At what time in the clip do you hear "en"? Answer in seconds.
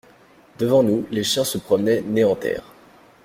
2.23-2.35